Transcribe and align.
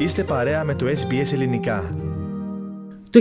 Είστε 0.00 0.24
παρέα 0.24 0.64
με 0.64 0.74
το 0.74 0.86
SBS 0.86 1.32
Ελληνικά. 1.32 1.94
Το 3.10 3.20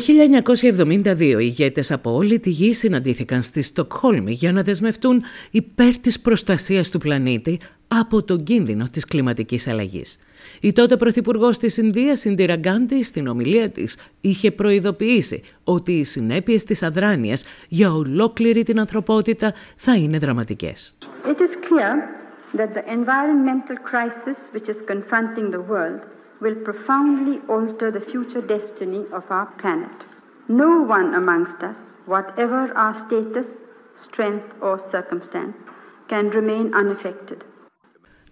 1972 1.03 1.19
οι 1.19 1.38
ηγέτες 1.40 1.92
από 1.92 2.14
όλη 2.14 2.40
τη 2.40 2.50
γη 2.50 2.74
συναντήθηκαν 2.74 3.42
στη 3.42 3.62
Στοκχόλμη 3.62 4.32
για 4.32 4.51
να 4.51 4.62
δεσμευτούν 4.62 5.24
υπέρ 5.51 6.00
της 6.00 6.19
προστασίας 6.19 6.90
του 6.90 6.98
πλανήτη 6.98 7.60
από 7.87 8.24
τον 8.24 8.44
κίνδυνο 8.44 8.88
της 8.92 9.05
κλιματικής 9.05 9.68
αλλαγής. 9.68 10.20
Η 10.62 10.71
τότε 10.71 10.98
Πρωθυπουργός 10.98 11.58
της 11.58 11.78
Ινδίας, 11.78 12.26
Ιντήρα 12.26 12.55
Γκάντι, 12.55 13.04
στην 13.04 13.28
ομιλία 13.28 13.70
της 13.70 13.98
είχε 14.21 14.52
προειδοποιήσει 14.52 15.44
ότι 15.64 15.91
οι 15.91 16.04
συνέπειες 16.04 16.64
της 16.64 16.84
αδράνειας 16.84 17.46
για 17.68 17.91
ολόκληρη 17.91 18.64
την 18.64 18.80
ανθρωπότητα 18.80 19.54
θα 19.75 19.96
είναι 19.96 20.18
δραματικές. 20.18 20.98
It 21.25 21.39
is 21.39 21.54
clear 21.68 21.94
that 22.57 22.70
the 22.73 22.84
environmental 22.98 23.78
crisis 23.91 24.38
which 24.54 24.68
is 24.74 24.80
confronting 24.94 25.52
the 25.52 25.64
world 25.71 26.17
will 26.41 26.57
profoundly 26.68 27.37
alter 27.55 27.89
the 27.91 28.05
future 28.11 28.43
destiny 28.55 29.04
of 29.18 29.23
our 29.29 29.47
planet. 29.61 29.97
No 30.47 30.71
one 30.97 31.10
amongst 31.21 31.60
us, 31.71 31.79
whatever 32.05 32.61
our 32.83 32.95
status, 33.03 33.47
strength 34.05 34.49
or 34.61 34.75
circumstance, 34.79 35.57
can 36.07 36.29
remain 36.29 36.73
unaffected. 36.73 37.43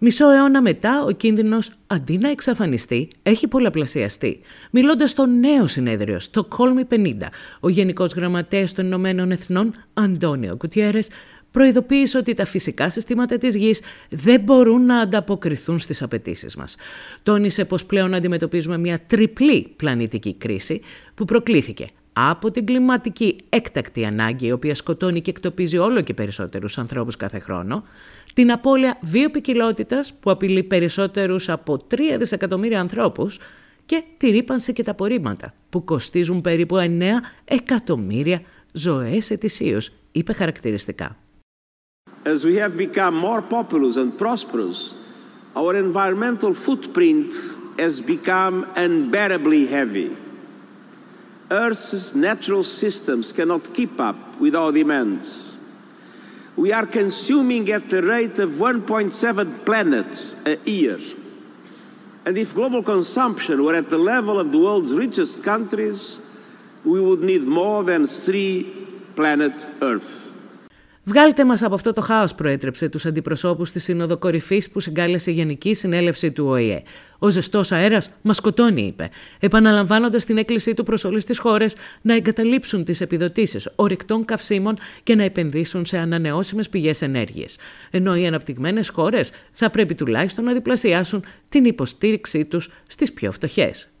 Μισό 0.00 0.30
αιώνα 0.30 0.62
μετά, 0.62 1.04
ο 1.04 1.10
κίνδυνος 1.10 1.72
αντί 1.86 2.18
να 2.18 2.30
εξαφανιστεί, 2.30 3.10
έχει 3.22 3.48
πολλαπλασιαστεί. 3.48 4.40
Μιλώντας 4.70 5.10
στο 5.10 5.26
νέο 5.26 5.66
συνέδριο, 5.66 6.18
στο 6.18 6.44
Κόλμη 6.44 6.84
50, 6.90 7.28
ο 7.60 7.68
Γενικός 7.68 8.12
Γραμματέας 8.12 8.72
των 8.72 8.84
Ηνωμένων 8.84 9.30
Εθνών, 9.30 9.74
Αντώνιο 9.94 10.56
Κουτιέρες, 10.56 11.10
προειδοποίησε 11.56 12.18
ότι 12.18 12.34
τα 12.34 12.44
φυσικά 12.44 12.90
συστήματα 12.90 13.38
της 13.38 13.56
γης 13.56 13.80
δεν 14.08 14.40
μπορούν 14.40 14.84
να 14.86 14.98
ανταποκριθούν 14.98 15.78
στις 15.78 16.02
απαιτήσεις 16.02 16.56
μας. 16.56 16.76
Τόνισε 17.22 17.64
πως 17.64 17.84
πλέον 17.84 18.14
αντιμετωπίζουμε 18.14 18.78
μια 18.78 19.00
τριπλή 19.06 19.72
πλανητική 19.76 20.34
κρίση 20.34 20.80
που 21.14 21.24
προκλήθηκε 21.24 21.88
από 22.12 22.50
την 22.50 22.66
κλιματική 22.66 23.36
έκτακτη 23.48 24.04
ανάγκη 24.04 24.46
η 24.46 24.52
οποία 24.52 24.74
σκοτώνει 24.74 25.20
και 25.20 25.30
εκτοπίζει 25.30 25.78
όλο 25.78 26.00
και 26.00 26.14
περισσότερους 26.14 26.78
ανθρώπους 26.78 27.16
κάθε 27.16 27.38
χρόνο, 27.38 27.84
την 28.34 28.52
απώλεια 28.52 28.98
βιοπικιλότητας 29.00 30.14
που 30.20 30.30
απειλεί 30.30 30.62
περισσότερους 30.62 31.48
από 31.48 31.78
3 31.90 31.96
δισεκατομμύρια 32.18 32.80
ανθρώπους 32.80 33.38
και 33.86 34.02
τη 34.16 34.30
ρήπανση 34.30 34.72
και 34.72 34.82
τα 34.82 34.90
απορρίμματα 34.90 35.54
που 35.70 35.84
κοστίζουν 35.84 36.40
περίπου 36.40 36.76
9 36.76 37.02
εκατομμύρια 37.44 38.40
ζωές 38.72 39.30
ετησίως, 39.30 39.92
είπε 40.12 40.32
χαρακτηριστικά. 40.32 41.16
As 42.26 42.44
we 42.44 42.56
have 42.56 42.76
become 42.76 43.14
more 43.14 43.40
populous 43.40 43.96
and 43.96 44.18
prosperous, 44.18 44.94
our 45.54 45.76
environmental 45.76 46.52
footprint 46.52 47.32
has 47.78 48.00
become 48.00 48.68
unbearably 48.74 49.68
heavy. 49.68 50.16
Earth's 51.48 52.16
natural 52.16 52.64
systems 52.64 53.32
cannot 53.32 53.72
keep 53.72 54.00
up 54.00 54.40
with 54.40 54.56
our 54.56 54.72
demands. 54.72 55.56
We 56.56 56.72
are 56.72 56.84
consuming 56.84 57.70
at 57.70 57.88
the 57.88 58.02
rate 58.02 58.40
of 58.40 58.50
1.7 58.50 59.64
planets 59.64 60.34
a 60.44 60.56
year. 60.68 60.98
And 62.24 62.36
if 62.36 62.56
global 62.56 62.82
consumption 62.82 63.62
were 63.62 63.76
at 63.76 63.88
the 63.88 63.98
level 63.98 64.40
of 64.40 64.50
the 64.50 64.58
world's 64.58 64.92
richest 64.92 65.44
countries, 65.44 66.18
we 66.84 67.00
would 67.00 67.20
need 67.20 67.42
more 67.42 67.84
than 67.84 68.04
three 68.04 68.64
planet 69.14 69.64
Earth. 69.80 70.25
Βγάλτε 71.08 71.44
μας 71.44 71.62
από 71.62 71.74
αυτό 71.74 71.92
το 71.92 72.00
χάος, 72.00 72.34
προέτρεψε 72.34 72.88
τους 72.88 73.06
αντιπροσώπους 73.06 73.68
στη 73.68 73.78
Σύνοδο 73.78 74.16
Κορυφής 74.16 74.70
που 74.70 74.80
συγκάλεσε 74.80 75.30
η 75.30 75.34
Γενική 75.34 75.74
Συνέλευση 75.74 76.32
του 76.32 76.46
ΟΗΕ. 76.46 76.82
Ο 77.18 77.28
ζεστός 77.28 77.72
αέρας 77.72 78.10
μας 78.22 78.36
σκοτώνει, 78.36 78.82
είπε, 78.82 79.10
επαναλαμβάνοντας 79.40 80.24
την 80.24 80.38
έκκλησή 80.38 80.74
του 80.74 80.82
προς 80.82 81.04
όλες 81.04 81.24
τις 81.24 81.38
χώρες 81.38 81.76
να 82.02 82.14
εγκαταλείψουν 82.14 82.84
τις 82.84 83.00
επιδοτήσεις 83.00 83.68
ορυκτών 83.76 84.24
καυσίμων 84.24 84.76
και 85.02 85.14
να 85.14 85.22
επενδύσουν 85.22 85.86
σε 85.86 85.98
ανανεώσιμες 85.98 86.68
πηγές 86.68 87.02
ενέργειας. 87.02 87.56
Ενώ 87.90 88.16
οι 88.16 88.26
αναπτυγμένες 88.26 88.88
χώρες 88.88 89.30
θα 89.52 89.70
πρέπει 89.70 89.94
τουλάχιστον 89.94 90.44
να 90.44 90.52
διπλασιάσουν 90.52 91.24
την 91.48 91.64
υποστήριξή 91.64 92.44
τους 92.44 92.70
στις 92.86 93.12
πιο 93.12 93.32
φτωχές. 93.32 93.95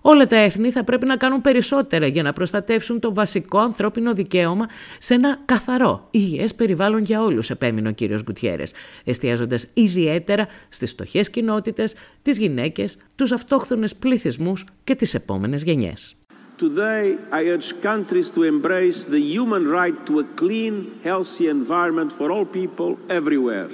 Όλα 0.00 0.26
τα 0.26 0.36
έθνη 0.36 0.70
θα 0.70 0.84
πρέπει 0.84 1.06
να 1.06 1.16
κάνουν 1.16 1.40
περισσότερα 1.40 2.06
για 2.06 2.22
να 2.22 2.32
προστατεύσουν 2.32 3.00
το 3.00 3.14
βασικό 3.14 3.58
ανθρώπινο 3.58 4.12
δικαίωμα 4.14 4.66
σε 4.98 5.14
ένα 5.14 5.38
καθαρό, 5.44 6.08
υγιές 6.10 6.54
περιβάλλον 6.54 7.02
για 7.02 7.22
όλους, 7.22 7.50
επέμεινε 7.50 7.88
ο 7.88 7.92
κύριος 7.92 8.22
Γκουτιέρες, 8.22 8.72
εστιάζοντας 9.04 9.68
ιδιαίτερα 9.74 10.46
στις 10.68 10.90
φτωχές 10.90 11.30
κοινότητες, 11.30 11.94
τις 12.22 12.38
γυναίκες, 12.38 12.96
τους 13.14 13.32
αυτόχθονες 13.32 13.94
πληθυσμούς 13.94 14.64
και 14.84 14.94
τις 14.94 15.14
επόμενες 15.14 15.62
γενιές. 15.62 16.14
Today, 16.58 17.16
I 17.32 17.42
urge 17.54 17.70
countries 17.80 18.28
to 18.36 18.42
embrace 18.42 19.06
the 19.06 19.22
human 19.34 19.64
right 19.80 19.98
to 20.08 20.18
a 20.18 20.26
clean, 20.42 20.74
healthy 21.02 21.46
environment 21.48 22.10
for 22.12 22.30
all 22.30 22.44
people 22.44 22.90
everywhere, 23.08 23.70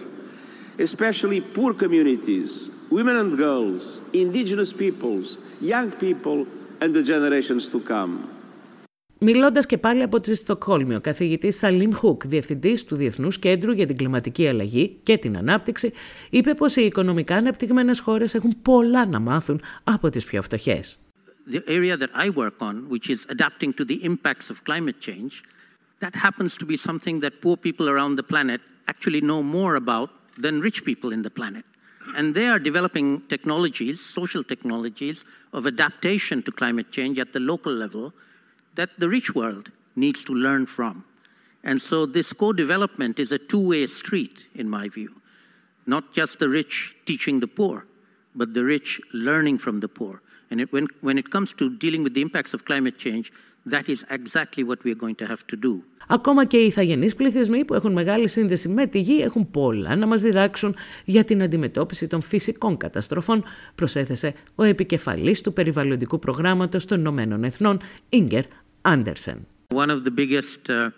especially 0.78 1.40
poor 1.56 1.74
communities, 1.74 2.70
women 2.97 3.15
and 3.21 3.31
girls, 3.45 3.83
indigenous 4.23 4.71
peoples, 4.83 5.27
young 5.73 5.89
people 6.05 6.39
and 6.81 6.89
the 6.97 7.03
generations 7.13 7.63
to 7.73 7.79
come. 7.93 8.13
Μιλώντα 9.23 9.61
και 9.61 9.77
πάλι 9.77 10.03
από 10.03 10.19
τη 10.19 10.35
Στοκχόλμη, 10.35 10.95
ο 10.95 11.01
καθηγητή 11.01 11.51
Σαλίμ 11.51 11.91
Χουκ, 11.91 12.27
διευθυντή 12.27 12.85
του 12.85 12.95
Διεθνού 12.95 13.29
Κέντρου 13.29 13.71
για 13.71 13.87
την 13.87 13.97
Κλιματική 13.97 14.47
Αλλαγή 14.47 14.99
και 15.03 15.17
την 15.17 15.37
Ανάπτυξη, 15.37 15.91
είπε 16.29 16.53
πω 16.53 16.65
οι 16.75 16.81
οικονομικά 16.81 17.35
αναπτυγμένε 17.35 17.95
χώρε 17.95 18.25
έχουν 18.31 18.61
πολλά 18.61 19.05
να 19.05 19.19
μάθουν 19.19 19.61
από 19.83 20.09
τι 20.09 20.19
πιο 20.19 20.41
φτωχέ. 20.41 20.79
The 21.51 21.61
area 21.67 21.97
that 21.97 22.09
I 22.25 22.29
work 22.29 22.57
on, 22.59 22.75
which 22.89 23.09
is 23.09 23.25
adapting 23.35 23.73
to 23.73 23.83
the 23.85 23.99
impacts 24.11 24.49
of 24.51 24.63
climate 24.69 24.99
change, 25.07 25.33
that 26.03 26.13
happens 26.25 26.57
to 26.57 26.65
be 26.65 26.77
something 26.77 27.19
that 27.23 27.33
poor 27.43 27.57
people 27.65 27.87
around 27.93 28.13
the 28.19 28.27
planet 28.33 28.61
actually 28.91 29.21
know 29.29 29.41
more 29.57 29.73
about 29.83 30.09
than 30.43 30.53
rich 30.67 30.79
people 30.89 31.09
in 31.17 31.21
the 31.27 31.33
planet. 31.39 31.65
And 32.14 32.34
they 32.34 32.46
are 32.46 32.58
developing 32.58 33.22
technologies, 33.28 34.00
social 34.00 34.44
technologies, 34.44 35.24
of 35.52 35.66
adaptation 35.66 36.42
to 36.42 36.52
climate 36.52 36.92
change 36.92 37.18
at 37.18 37.32
the 37.32 37.40
local 37.40 37.72
level 37.72 38.12
that 38.74 38.90
the 38.98 39.08
rich 39.08 39.34
world 39.34 39.70
needs 39.96 40.22
to 40.24 40.32
learn 40.34 40.66
from. 40.66 41.04
And 41.64 41.80
so 41.80 42.06
this 42.06 42.32
co 42.32 42.52
development 42.52 43.18
is 43.18 43.32
a 43.32 43.38
two 43.38 43.68
way 43.68 43.86
street, 43.86 44.46
in 44.54 44.68
my 44.68 44.88
view. 44.88 45.20
Not 45.86 46.12
just 46.12 46.38
the 46.38 46.48
rich 46.48 46.94
teaching 47.06 47.40
the 47.40 47.48
poor, 47.48 47.86
but 48.34 48.54
the 48.54 48.64
rich 48.64 49.00
learning 49.12 49.58
from 49.58 49.80
the 49.80 49.88
poor. 49.88 50.22
And 50.50 50.60
it, 50.60 50.72
when, 50.72 50.86
when 51.00 51.18
it 51.18 51.30
comes 51.30 51.54
to 51.54 51.74
dealing 51.76 52.04
with 52.04 52.14
the 52.14 52.22
impacts 52.22 52.54
of 52.54 52.64
climate 52.64 52.98
change, 52.98 53.32
that 53.65 53.87
is 53.87 54.03
exactly 54.09 54.63
what 54.63 54.83
we 54.83 54.91
are 54.91 55.01
going 55.03 55.15
to 55.15 55.25
have 55.25 55.43
to 55.47 55.55
do. 55.55 55.83
Ακόμα 56.07 56.45
και 56.45 56.57
οι 56.57 56.65
ηθαγενείς 56.65 57.15
πληθυσμοί 57.15 57.65
που 57.65 57.73
έχουν 57.73 57.91
μεγάλη 57.91 58.27
σύνδεση 58.27 58.67
με 58.67 58.87
τη 58.87 58.99
γη 58.99 59.21
έχουν 59.21 59.51
πολλά 59.51 59.95
να 59.95 60.05
μας 60.05 60.21
διδάξουν 60.21 60.75
για 61.05 61.23
την 61.23 61.41
αντιμετώπιση 61.41 62.07
των 62.07 62.21
φυσικών 62.21 62.77
καταστροφών, 62.77 63.43
προσέθεσε 63.75 64.33
ο 64.55 64.63
επικεφαλής 64.63 65.41
του 65.41 65.53
περιβαλλοντικού 65.53 66.19
προγράμματος 66.19 66.85
των 66.85 66.99
Ηνωμένων 66.99 67.43
Εθνών, 67.43 67.79
Ίγκερ 68.09 68.43
Άντερσεν. 68.81 69.47
One 69.73 69.89
of 69.89 70.03
the 70.03 70.11
biggest 70.11 70.69
uh, 70.69 70.89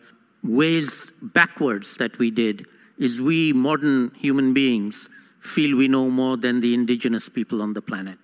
ways 0.44 1.12
backwards 1.22 1.98
that 1.98 2.18
we 2.18 2.30
did 2.32 2.66
is 2.98 3.20
we 3.20 3.54
modern 3.54 4.12
human 4.26 4.54
beings 4.54 5.10
feel 5.40 5.76
we 5.76 5.88
know 5.88 6.10
more 6.10 6.38
than 6.38 6.62
the 6.62 6.74
indigenous 6.74 7.28
people 7.38 7.62
on 7.62 7.74
the 7.74 7.82
planet. 7.82 8.20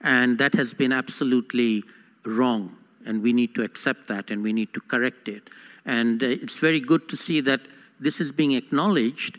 And 0.00 0.38
that 0.38 0.54
has 0.54 0.72
been 0.74 0.92
absolutely 0.92 1.72
wrong. 2.24 2.62
And 3.05 3.21
we 3.21 3.33
need 3.33 3.55
to 3.55 3.63
accept 3.63 4.07
that 4.07 4.31
and 4.31 4.43
we 4.43 4.53
need 4.53 4.73
to 4.73 4.81
correct 4.81 5.27
it. 5.27 5.49
And 5.85 6.23
uh, 6.23 6.27
it's 6.27 6.57
very 6.57 6.79
good 6.79 7.07
to 7.09 7.17
see 7.17 7.41
that 7.41 7.61
this 7.99 8.19
is 8.19 8.31
being 8.31 8.53
acknowledged, 8.53 9.37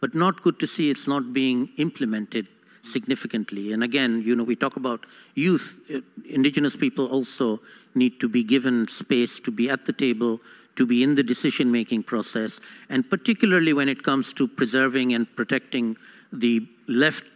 but 0.00 0.14
not 0.14 0.42
good 0.42 0.58
to 0.60 0.66
see 0.66 0.90
it's 0.90 1.08
not 1.08 1.32
being 1.32 1.70
implemented 1.76 2.46
significantly. 2.82 3.72
And 3.72 3.82
again, 3.82 4.22
you 4.22 4.36
know, 4.36 4.44
we 4.44 4.56
talk 4.56 4.76
about 4.76 5.06
youth. 5.34 5.78
Uh, 5.92 6.00
indigenous 6.28 6.76
people 6.76 7.06
also 7.06 7.60
need 7.94 8.20
to 8.20 8.28
be 8.28 8.42
given 8.42 8.88
space 8.88 9.40
to 9.40 9.50
be 9.50 9.70
at 9.70 9.86
the 9.86 9.92
table, 9.92 10.40
to 10.76 10.86
be 10.86 11.02
in 11.02 11.14
the 11.14 11.22
decision 11.22 11.70
making 11.70 12.02
process, 12.02 12.60
and 12.88 13.08
particularly 13.08 13.72
when 13.72 13.88
it 13.88 14.02
comes 14.02 14.32
to 14.32 14.48
preserving 14.48 15.14
and 15.14 15.34
protecting 15.36 15.96
the 16.32 16.66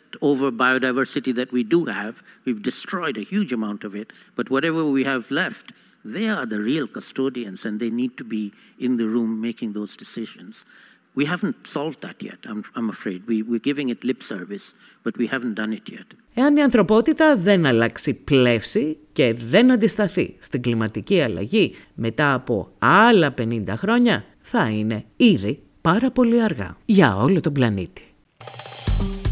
leftover 0.06 0.50
biodiversity 0.50 1.34
that 1.34 1.52
we 1.52 1.62
do 1.62 1.84
have. 1.86 2.22
We've 2.44 2.62
destroyed 2.62 3.16
a 3.16 3.22
huge 3.22 3.52
amount 3.52 3.84
of 3.84 3.94
it, 3.94 4.12
but 4.34 4.50
whatever 4.50 4.84
we 4.84 5.04
have 5.04 5.30
left, 5.30 5.72
they 6.04 6.28
are 6.28 6.46
the 6.46 6.60
real 6.60 6.86
custodians 6.86 7.64
and 7.66 7.80
they 7.80 7.90
need 7.90 8.16
to 8.16 8.24
be 8.24 8.52
in 8.78 8.96
the 8.96 9.08
room 9.14 9.40
making 9.40 9.72
those 9.72 9.96
decisions. 9.96 10.64
We 11.14 11.24
haven't 11.24 11.66
solved 11.66 12.00
that 12.02 12.22
yet, 12.22 12.38
I'm, 12.44 12.62
I'm 12.76 12.90
afraid. 12.90 13.26
We, 13.26 13.42
we're 13.42 13.66
giving 13.70 13.88
it 13.88 14.04
lip 14.04 14.22
service, 14.22 14.74
but 15.02 15.16
we 15.16 15.26
haven't 15.26 15.54
done 15.54 15.72
it 15.72 15.88
yet. 15.88 16.06
Εάν 16.34 16.56
η 16.56 16.62
ανθρωπότητα 16.62 17.36
δεν 17.36 17.66
αλλάξει 17.66 18.14
πλεύση 18.14 18.98
και 19.12 19.34
δεν 19.34 19.70
αντισταθεί 19.72 20.36
στην 20.38 20.62
κλιματική 20.62 21.20
αλλαγή 21.20 21.74
μετά 21.94 22.34
από 22.34 22.72
άλλα 22.78 23.34
50 23.38 23.64
χρόνια, 23.68 24.24
θα 24.40 24.68
είναι 24.68 25.04
ήδη 25.16 25.62
πάρα 25.80 26.10
πολύ 26.10 26.42
αργά 26.42 26.76
για 26.84 27.16
όλο 27.16 27.40
τον 27.40 27.52
πλανήτη. 27.52 28.05